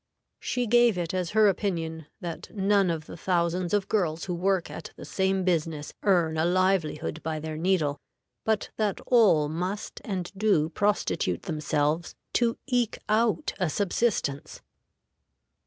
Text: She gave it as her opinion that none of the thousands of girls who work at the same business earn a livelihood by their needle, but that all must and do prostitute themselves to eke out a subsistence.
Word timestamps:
She 0.39 0.65
gave 0.65 0.97
it 0.97 1.13
as 1.13 1.29
her 1.37 1.47
opinion 1.47 2.07
that 2.21 2.49
none 2.55 2.89
of 2.89 3.05
the 3.05 3.15
thousands 3.15 3.71
of 3.71 3.87
girls 3.87 4.23
who 4.25 4.33
work 4.33 4.71
at 4.71 4.89
the 4.95 5.05
same 5.05 5.43
business 5.43 5.93
earn 6.01 6.37
a 6.37 6.43
livelihood 6.43 7.21
by 7.21 7.39
their 7.39 7.55
needle, 7.55 7.99
but 8.43 8.71
that 8.77 8.99
all 9.05 9.47
must 9.47 10.01
and 10.03 10.31
do 10.35 10.69
prostitute 10.69 11.43
themselves 11.43 12.15
to 12.33 12.57
eke 12.65 12.97
out 13.09 13.53
a 13.59 13.69
subsistence. 13.69 14.63